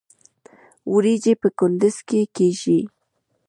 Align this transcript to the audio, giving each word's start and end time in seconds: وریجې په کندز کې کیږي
وریجې 0.93 1.33
په 1.41 1.47
کندز 1.59 1.97
کې 2.07 2.21
کیږي 2.35 2.79